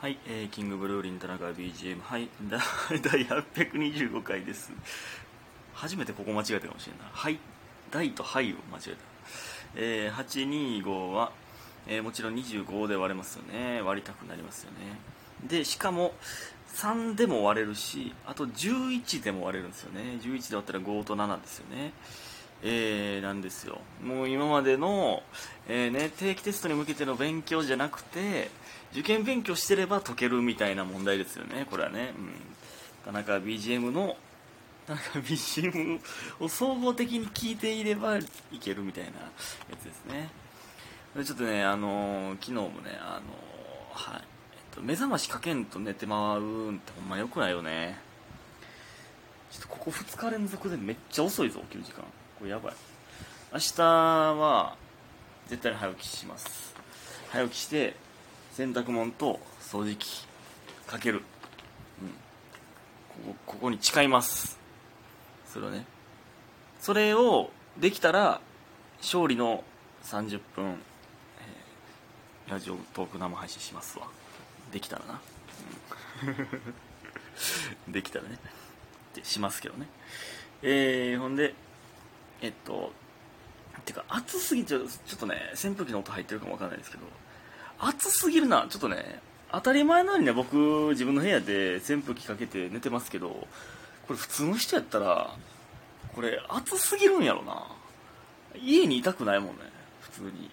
[0.00, 2.60] はい、えーキングブルーリン田中 BGM はい 第
[3.26, 4.70] 825回です。
[5.74, 7.04] 初めてここ間違えたかもしれな。
[7.04, 7.38] いはい
[7.90, 8.96] 大とはいを間違えた、
[9.74, 11.32] えー825は、
[11.88, 13.80] えーもちろん25で割れますよね。
[13.82, 15.00] 割りたくなりますよね。
[15.44, 16.14] でしかも
[16.74, 20.18] 3でも割れるしあと11でも割れるんですよね。
[20.22, 21.92] 11で割ったら5と7ですよね。
[22.62, 23.80] えーなんですよ。
[24.02, 25.22] もう今までの、
[25.68, 28.50] えーね、定期テストに向けての勉強じゃなくて
[28.92, 31.66] 受験勉強してれば解けるみたいな問題ですよね。
[31.70, 32.32] これはね、うん、
[33.04, 34.16] 田中 BGM の
[34.88, 36.00] 田中 BGM
[36.40, 38.24] を総合的に聞いていればい
[38.60, 39.16] けるみたいなや
[39.80, 40.28] つですね。
[41.16, 44.22] でちょっとねあのー昨日もねあのーはい。
[44.22, 48.00] えっと目覚ましかけんと寝てまうんってほんまよくないよね。
[49.52, 52.04] ちょっとここ2日連続でめっちゃ遅いぞ起きる時間。
[52.38, 52.74] これやばい。
[53.52, 54.76] 明日は
[55.48, 56.72] 絶対に早起きします。
[57.30, 57.96] 早起きして
[58.52, 60.24] 洗濯物と掃除機
[60.86, 61.22] かける、
[62.00, 62.08] うん、
[63.32, 64.56] ここここに誓います。
[65.52, 65.84] それをね。
[66.80, 68.40] それをできたら
[68.98, 69.64] 勝利の
[70.04, 74.06] 30分、えーラジオトーク生配信しますわ。
[74.72, 75.20] できたらな、
[77.86, 77.92] うん。
[77.92, 78.38] できたらね。
[79.10, 79.86] ってしますけどね。
[80.62, 81.54] えー、ほんで
[82.42, 82.92] えっと
[83.84, 87.04] てか暑すぎちょちょっとね扇風機の音入ってるかもわかんないですけど
[87.78, 88.66] 暑すぎるな。
[88.68, 90.56] ちょっとね当たり前のようにね僕
[90.90, 93.46] 自分の部屋で扇風機かけて寝てますけどこ
[94.10, 95.34] れ普通の人やったら
[96.14, 97.66] これ暑すぎるんやろな。
[98.60, 99.62] 家にいたくないもんね
[100.00, 100.50] 普通に。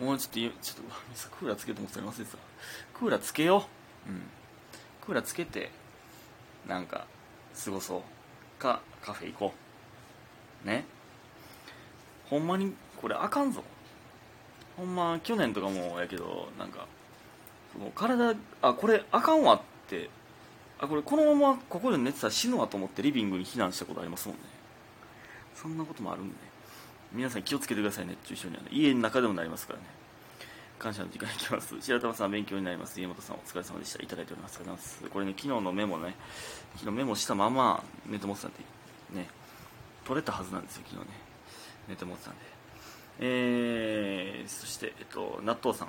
[0.00, 0.84] もうちょっとちょっ
[1.30, 2.38] とクーラーつけようと思ってたら忘れてた。
[2.98, 3.66] クーラーつけよ
[4.08, 4.10] う。
[4.10, 4.22] うん。
[5.04, 5.70] クーラーつけて
[6.66, 7.06] なんか
[7.64, 8.02] 過ごそう。
[8.60, 9.63] かカフェ行こう。
[10.64, 10.84] ね。
[12.30, 13.62] ほんまにこれあかんぞ。
[14.76, 16.86] ほんま去年とかもやけどなんか
[17.72, 20.10] その体あこれあかんわって
[20.80, 24.42] あこれこのままここで寝てたら死ぬわと思ってリビングに避難したことありますもんね。
[25.54, 26.40] そんなこともあるんでね。
[27.12, 28.68] 皆さん気をつけてください熱中症にはね。
[28.72, 29.84] 家の中でもなりますからね。
[30.80, 31.80] 感謝の時間いきます。
[31.80, 33.00] 白玉さん勉強になります。
[33.00, 34.02] 家元さんお疲れ様でした。
[34.02, 34.56] いただいております。
[34.56, 35.10] ありがとうございます。
[35.10, 36.16] これね昨日のメモね。
[36.74, 38.58] 昨日メモしたまま寝てもってたんで
[39.20, 39.28] ね。
[40.04, 41.14] 取れたはずなんですよ昨日ね。
[41.88, 42.40] 寝てもってたんで。
[43.20, 45.88] えー、そして、えっと、納豆さん。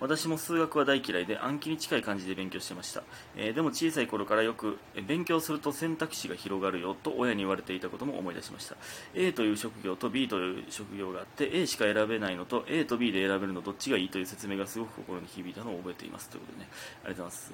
[0.00, 3.04] 私も数学は大嫌いで暗記に近い感じで勉強してました、
[3.36, 8.74] えーでも小さい頃からよく勉強すると選択肢が広がるよと親に言われていたことも思い出しました。
[9.14, 16.28] A という職業と B という職業があって A しか選べないのと A と B で選べるのどっちがいいという説明がすごく心に響いたのを覚えています。
[16.30, 16.70] ということでね。
[17.04, 17.52] ありがとうございます。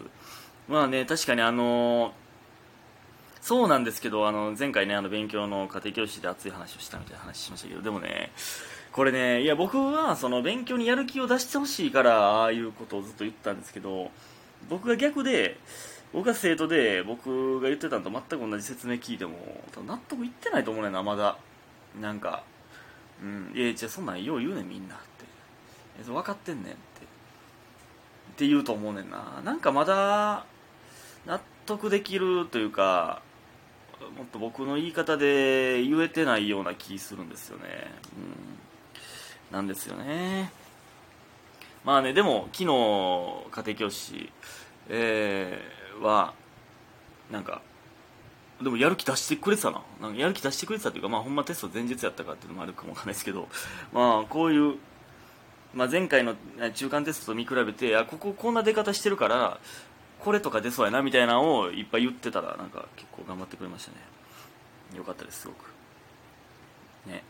[0.68, 2.27] まあね確かにあのー
[3.40, 8.32] そうなんですけどあの前回ねあの勉強の家庭教師で熱い話をしたみたいな話しましたけどでもね
[8.92, 14.10] これねいや僕はその勉強にやる気を出してほしいからああいうことをずっと言ったんですけど
[14.68, 15.56] 僕が逆で
[16.12, 19.36] 僕が生徒で僕が言ってたのと全く同じ説明聞いても
[19.86, 21.36] 納得いってないと思うねんなまだ。
[22.00, 22.42] なんか
[23.22, 25.04] うんいやじゃそんなんよう言うねんみんなって。
[26.00, 26.76] え分かってんねんって。
[26.76, 26.76] っ
[28.36, 29.42] て言うと思うねんな。
[29.44, 30.46] なんかまだ
[31.26, 33.20] 納得できるというか
[34.16, 37.64] もっと僕の言い方で言えてないような気するんですよね。
[39.50, 39.54] うん。
[39.54, 40.52] なんですよね。
[41.84, 44.30] まあねでも昨日家庭教師、
[44.88, 46.32] えーは
[47.30, 47.60] なんか
[48.62, 49.82] でもやる気出してくれてたな。
[50.00, 53.48] なんかやる気出してくれてたというかまあほんまテスト前日やったかっていうのもあるかもわかんないですけど
[53.92, 54.76] まあこういう
[55.74, 56.34] まあ、前回の
[56.74, 59.58] 中間テストと見比べてあこここんな出方してるから
[60.20, 63.98] これとか出そうやなみたいなのをいっぱい言ってたらなんか結構頑張ってくれましたね。
[64.96, 65.72] よかったですすごく。
[67.06, 67.22] ね、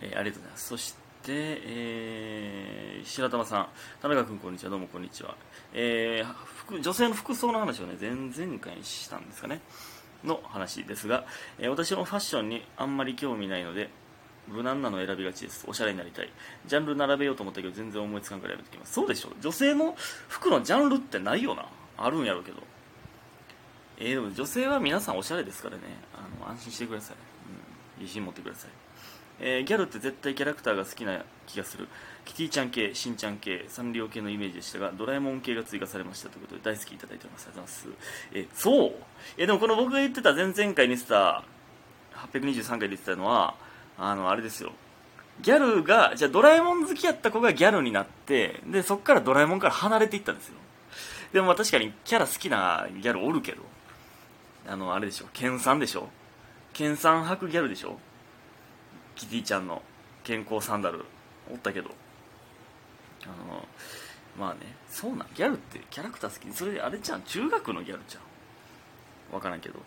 [0.00, 0.68] えーありがとうございます。
[0.68, 0.96] そして、
[1.30, 3.68] えー白玉さん。
[4.02, 4.70] 田中君こんにちは。
[4.70, 5.34] どうもこんにちは、
[5.74, 9.60] えー女性の服装の話をね前々回にしたんですかね。
[10.24, 11.24] の話ですが、
[11.58, 13.88] えー私もファッションにあんまり興味ないので
[14.48, 15.64] 無難なの選びがちです。
[15.66, 16.30] おしゃれになりたい。
[16.66, 18.92] ジャンル並べようと思ったけど全然思いつかんからやめてきます。
[18.92, 19.94] そうでしょ女性の
[20.28, 21.66] 服のジャンルってないよな。
[21.98, 22.62] あるんやろうけど。
[24.00, 25.82] えー、でも女性は皆さんおしゃれですからね。
[26.14, 27.16] あの安心してください、
[27.96, 28.70] うん、自信持ってください、
[29.40, 31.88] えーギャルって絶対キャラクターが好きな気がする。
[32.24, 37.48] キティちゃん系、しんちゃん系、サンリオ系のイメージでしたがドラえもん系が追加されましたということで大好きいただいております。
[37.48, 38.32] ありがとうございます。
[38.32, 38.92] えーそう。
[39.36, 41.42] えーでもこの僕が言ってた前々回に言ってた
[42.30, 43.54] 823回で言ってたのは
[43.96, 44.72] あのあれですよ。
[45.40, 50.54] ギャルがじゃあドラえもん好きやった子がギャルになってでそっからドラえもんから離れていったんですよ。
[51.32, 53.62] でも確かにキャラ好きなギャルおるけど。
[54.66, 55.26] あのあれでしょ。
[55.32, 56.08] 健さんでしょ。
[56.72, 57.98] 健さん履くギャルでしょ。
[59.14, 59.82] キティちゃんの。
[60.24, 61.04] 健康サンダル。
[61.50, 61.90] おったけど。
[63.24, 63.66] あの
[64.38, 64.60] まあね。
[64.88, 65.28] そうなん。
[65.34, 66.54] ギャルってキャラクター好き。
[66.54, 68.22] それあれじゃん中学のギャルじゃん
[69.32, 69.80] 分からんけど。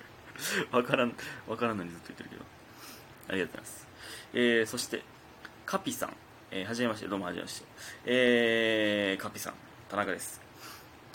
[0.70, 1.14] 分からん
[1.46, 2.44] 分からんのにずっと言ってるけど。
[3.28, 3.88] ありがとうございます、
[4.32, 5.02] えー、そして
[5.66, 6.16] カピさん、
[6.50, 7.08] えー、はじめまして。
[7.08, 7.66] どうもはじめまして。
[8.06, 9.54] えー、カピさん。
[9.90, 10.47] 田中です。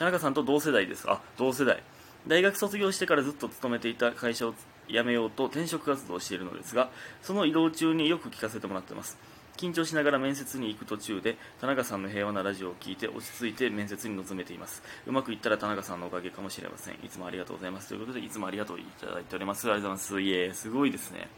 [0.03, 1.09] 田中さんと同世代です。
[1.09, 1.81] あ同世代。
[2.27, 4.53] 大学卒業してからずっと勤めていた会社を
[4.89, 6.89] 辞めようと転職活動をしているのですが
[7.21, 9.17] その移動中によく聞かせてもらってます。
[9.55, 14.83] 緊張しながら面接に行く途中で田中さんの平和なラジオを聞いて落ち着いて面接に臨めています。
[15.07, 16.95] うまくいったら田中さんのおかげかもしれません。
[16.95, 17.87] いつもありがとうございます。
[17.87, 19.71] ということでいつもありがとういただいております。
[19.71, 20.21] ありがとうございます。
[20.21, 21.29] いえすごいですね。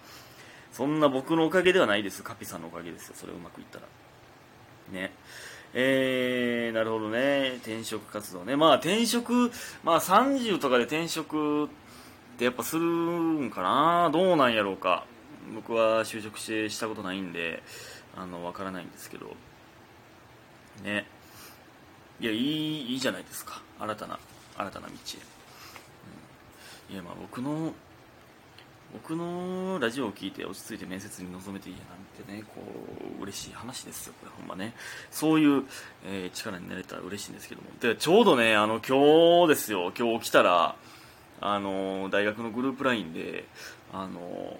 [0.71, 2.23] そんな僕のおかげではないです。
[2.23, 3.13] カピさんのおかげですよ。
[3.15, 3.85] それうまくいったら。
[4.91, 5.11] ね。
[5.77, 7.55] えー、なるほどね。
[7.57, 8.55] 転職活動ね。
[8.55, 9.51] まあ転職
[9.83, 11.67] まあ30とかで転職っ
[12.37, 14.09] てやっぱするんかな。
[14.09, 15.05] どうなんやろうか。
[15.53, 17.61] 僕は就職してしたことないんで
[18.15, 19.35] あのわからないんですけど。
[20.81, 21.05] ね。
[22.21, 23.61] いやいいいいじゃないですか。
[23.77, 24.17] 新たな
[24.57, 24.93] 新たな道
[26.89, 27.73] へ、いやまあ僕の
[29.03, 32.61] 僕のラジオを聞いて落ち着いて面接に臨めていいやなんてねこ
[33.19, 34.13] う嬉しい話ですよ。
[34.21, 34.73] これほんまね。
[35.11, 35.63] そういう、
[36.05, 37.67] えー、力になれたら嬉しいんですけども。
[37.81, 39.91] でちょうどねあの今日ですよ。
[39.97, 40.75] 今日来たら
[41.41, 43.45] あの大学のグループ LINE で
[43.91, 44.57] あの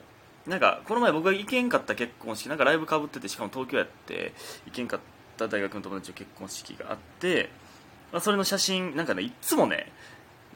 [0.48, 4.34] なんかこの前僕が行けんかった結婚式なんかライブかぶっててしかも東京やって
[4.66, 5.00] 行けんかっ
[5.38, 7.50] た大学の友達の結婚式があって、
[8.12, 9.92] まあ、それの写真なんかねいつもね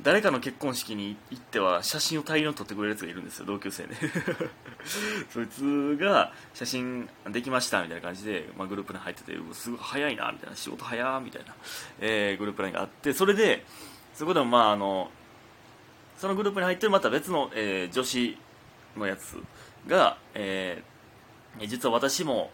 [0.01, 3.95] 誰かの結婚式に行っては写真を大量に撮ってくれるやつがいるんですよ同級生で
[5.29, 11.53] そいつが写真できましたみたいな感じで、まあ、グループに入っててすごい早いなみたいな仕事早みたいな、
[11.99, 13.65] えー、グループラインがあってそれで
[14.13, 15.11] そこでもまああの
[16.17, 18.37] そのグループに入ってるまた別の、えー、女子
[18.97, 19.37] のやつ
[19.87, 22.51] が、えー、実は私も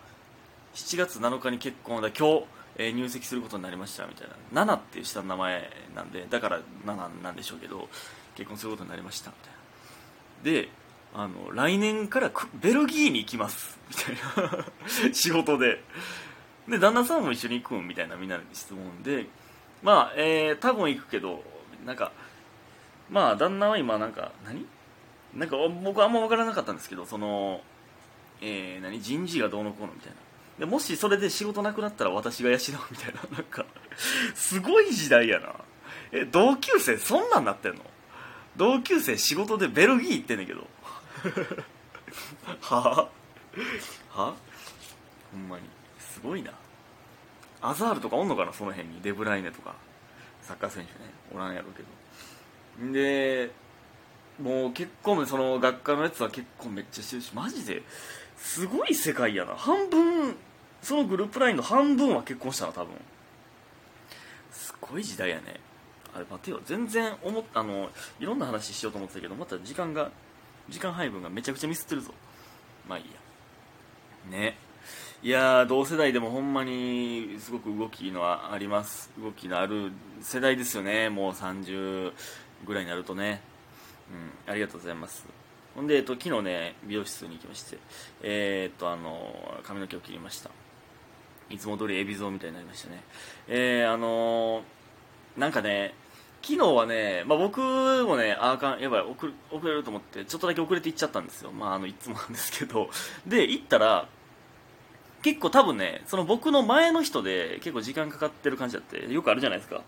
[0.76, 2.46] 7月7日に結婚で今日、
[2.78, 4.66] えー、入籍することになりましたみたいな。
[4.66, 7.88] 7っていう下の名前なんでだから7なんでしょうけど
[8.36, 9.38] 結婚することになりましたみ
[10.44, 10.62] たいな。
[10.62, 10.70] で
[11.14, 14.16] あの来年からベルギーに行きますみたい
[14.50, 14.66] な。
[15.14, 15.82] 仕事で。
[16.68, 19.28] で旦那さんも一緒に行くんみたいなみんなに質問で。
[19.84, 21.44] まあ、えー、多分行くけど
[21.86, 22.12] なんか
[23.10, 24.66] まあ旦那は今なんか何？
[25.34, 27.62] なんか僕あんま分からなかったんですけどその、
[28.42, 29.02] えー、何？
[29.02, 30.16] 人事がどうのこうのみたいな。
[30.60, 32.60] でもしそれで仕事なくなったら私が養う
[32.92, 33.66] みたいな なんか
[34.36, 35.54] すごい時代やな。
[36.12, 37.82] え同級生そんなんなってんの？
[38.56, 40.68] 同級生仕事でベルギー行ってんねんけど。
[42.62, 42.78] は？
[42.78, 43.10] あは
[44.28, 44.36] は？
[45.32, 45.64] ほんまに。
[46.00, 46.52] すごいな。
[47.62, 48.54] アザールとかおんのかな？
[48.54, 49.02] その辺に。
[49.02, 49.76] デブライネとか。
[50.42, 51.12] サッカー選手ね。
[51.34, 52.94] おらんやろうけど。
[52.94, 53.52] で
[54.42, 57.84] もう結婚その学科のやつは結婚めっちゃしてるしマジで
[58.38, 59.56] すごい世界やな。
[59.56, 60.36] 半分
[60.82, 62.96] そのグループ LINE の半分は結婚したな多分。
[64.52, 65.60] すごい時代やね。
[66.14, 66.62] あれ待てよ。
[66.66, 67.90] 全然思っあの
[68.20, 70.12] いろんな話しようと思ってたけどまた時間が
[70.70, 72.14] 時間配分がめちゃくちゃミスってるぞ。
[72.88, 74.38] まあいいや。
[74.38, 74.58] ね。
[75.24, 79.10] いや同世代でもほんまにすごく動きのあります。
[79.20, 79.92] 動きのある
[80.22, 81.10] 世代ですよね。
[81.10, 82.12] もう30
[82.66, 83.42] ぐらいになるとね。
[84.12, 85.26] うん、ありがとうございます。
[85.76, 87.78] ほんで、えっと、昨日ね、美容室に行きまして、
[88.22, 90.50] えー、っと、あの、髪の毛を切りました。
[91.50, 93.04] いつも通りエビゾーみたいになりましたね。
[93.48, 94.64] えー、あの
[95.38, 95.94] なんかね、
[96.42, 101.52] 昨日はね、まあ、僕もね、あかん、やばい遅、遅れると思って、ちょっとだけ遅れて行っちゃったんですよ。
[101.52, 102.90] まあ、あの、いつもなんですけど。
[103.28, 104.08] で、行ったら、
[105.24, 109.82] 結構多分ね、その僕の前の人で結構時間かかってる感じだって、よくあるじゃないですか。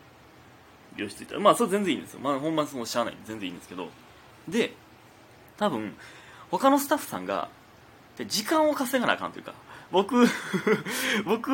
[0.95, 1.41] 美容室行ったら。
[1.41, 2.19] まあ、それ全然いいんですよ。
[2.21, 3.17] まあ、ほんまそのしゃあない。
[3.23, 3.89] 全然いいんですけど。
[4.47, 4.73] で
[5.57, 5.95] 多分
[6.51, 7.49] 他のスタッフさんが
[8.27, 9.53] 時間を稼がなあかんというか
[9.91, 10.25] 僕
[11.25, 11.51] 僕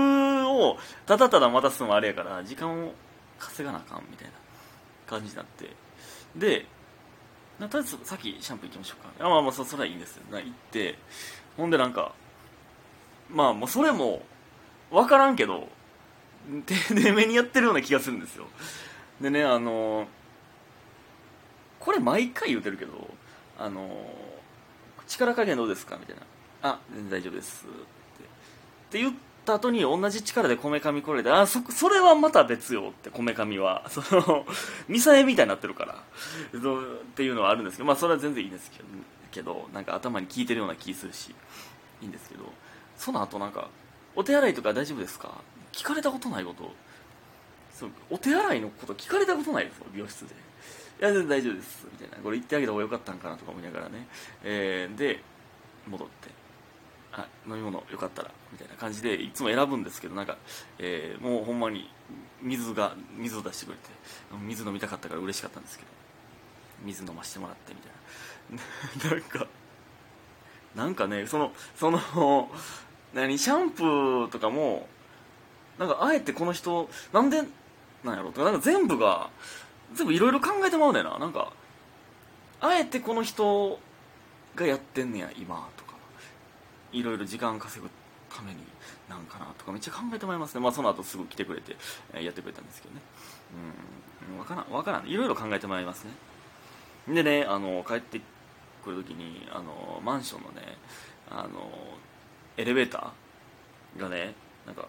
[0.48, 2.94] をただただ待たすのもあれやから時間を
[3.40, 4.34] 稼がなあかんみたいな
[5.08, 5.76] 感じになって。
[6.36, 6.66] で
[7.60, 9.26] とりあえずさっきシャンプー行きましょうか。
[9.26, 10.24] あまあまあそそれはいいんですよ。
[10.32, 10.98] 行って。
[11.56, 12.14] ほんでなんか
[13.30, 14.26] まあもうそれも
[14.90, 15.70] 分からんけど
[16.66, 18.48] 丁寧めにやってるような気がするんですよ。
[19.22, 20.08] でねあのー
[21.84, 23.10] これ毎回言うてるけど
[23.60, 23.90] あの
[25.06, 26.22] 力加減どうですかみたいな。
[26.62, 27.70] あ全然大丈夫ですっ
[28.90, 29.00] て。
[29.00, 29.14] 言っ
[29.44, 33.86] た後に同じ力でこめかみこれであそそれはまた別よってこめかみは。
[33.90, 34.46] その
[34.88, 35.96] ミサエみたいになってるから。
[35.96, 35.96] っ
[37.16, 38.86] ていうのはあるんですけどまあそれは全然いいんですけど
[39.32, 41.36] けどなんか頭に効いてるような気するし
[42.02, 42.46] いいんですけど
[42.96, 43.68] その後なんか
[44.16, 45.32] お手洗いとか大丈夫ですか？
[45.74, 46.72] 聞かれたことないこと。
[47.74, 50.36] そうお手洗いのこと聞かれたことないですよ美容室で。
[51.00, 51.88] いや全然大丈夫です。
[51.92, 52.24] みたいな。
[52.24, 54.08] これ言ってあげた方がよかったんかなとか思いながらね、
[54.44, 55.22] えー、で
[55.88, 56.44] 戻って。
[57.16, 58.32] あ飲み物よかったら。
[58.52, 60.38] みたいな感じでいつも選ぶんですけどなんか、
[60.80, 61.90] えー、もうほんまに
[62.42, 63.84] 水が水を出してくれて。
[64.42, 65.90] 水飲みたかったから嬉しかったんですけど。
[66.86, 67.94] 水飲ましてもらってみたいな。
[69.10, 69.48] なんか
[70.76, 72.50] なんかねそのその
[73.14, 74.88] 何シャンプーとかも
[75.78, 77.42] なんかあえてこの人なんで
[78.04, 79.30] なんやろとかなんか全部が
[79.94, 81.18] 全部いろいろ考えてまうねんな。
[81.18, 81.52] なんか
[82.62, 83.80] あえてこの人
[84.56, 85.94] がやってんねや今とか。
[86.92, 87.90] いろいろ時間稼ぐ
[88.34, 88.58] ために
[89.10, 89.72] なんかなとか。
[89.72, 90.62] めっちゃ考えてもらいますね。
[90.62, 91.76] まあその後すぐ来てくれて、
[92.22, 93.02] やってくれたんですけどね。
[94.30, 94.38] うん。
[94.38, 95.08] 分からん分からん。
[95.08, 96.12] いろいろ考えてもらいますね。
[97.08, 98.22] でねあの帰って
[98.84, 100.78] くる時にあのマンションのね
[101.30, 101.70] あの
[102.56, 104.36] エレベーターがね
[104.66, 104.88] なんか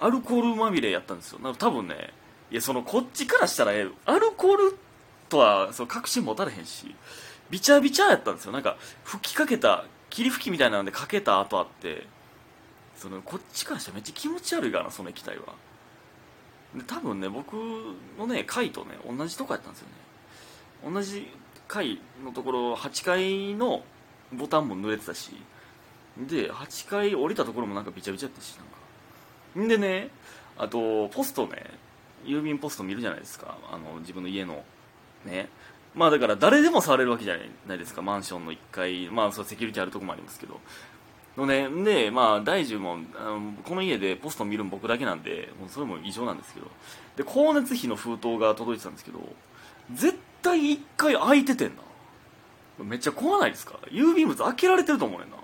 [0.00, 1.38] アルコールまみれやったんですよ。
[1.54, 2.12] 多分ね
[2.50, 4.78] いやそのこっちからしたらえアルコール
[5.28, 6.94] とはそう確信持たれへんし
[7.50, 8.52] ビチャビチャやったんですよ。
[8.52, 12.06] なんか吹きかけた霧吹きみたいなんでかけた後あって
[12.96, 15.54] そのこっちからしたらめっちゃ気持ち悪いからなその液体は。
[16.74, 17.54] で多分ね僕
[18.18, 20.92] のね階とね同じとこやったんですよね。
[20.92, 21.28] 同じ
[21.66, 23.84] 階のところ8階の
[24.32, 25.32] ボタンも濡れてたし
[26.16, 29.66] で8階降りたところもなんかビチャビチャやったしなんか。
[29.66, 30.10] んでね
[30.58, 31.64] あとポストね
[32.24, 33.56] 郵便ポスト見るじゃないですか。
[33.70, 34.64] あの自分の家の。
[35.24, 35.48] ね。
[35.94, 37.36] まあだから誰でも触れるわけじゃ
[37.66, 38.02] ないですか。
[38.02, 39.08] マンションの1階。
[39.08, 40.60] まあそセキュリティあるとこもありますけど。
[41.36, 46.66] のねでまあ大樹もあのこの家でポスト見るの僕だけなんでもうそれも異常なんですけど。
[47.16, 49.20] で光熱費の封筒が届いてたんですけど
[49.92, 51.82] 絶対1回開いててんな。
[52.84, 53.78] めっちゃ怖ないですか。
[53.90, 55.36] 郵便物開けられてると思うねんな。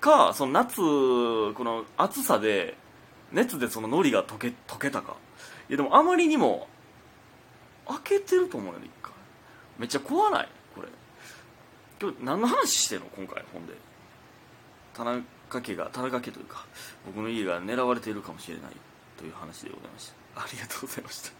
[0.00, 2.76] かその夏この暑さで
[3.32, 5.16] 熱でその海苔が溶け溶けたか。
[5.70, 6.66] いやでもあまりにも
[7.86, 9.12] 開けてると思うよね一回。
[9.78, 10.48] めっちゃ怖ない？
[10.74, 10.88] これ。
[12.02, 13.06] 今日何の話してんの？
[13.16, 13.74] 今回本で。
[14.92, 15.22] 田中
[15.62, 16.66] 家が田中家というか
[17.06, 18.72] 僕の家が狙われているかもしれない
[19.16, 20.42] という話でございました。
[20.42, 21.39] ありがとうございました。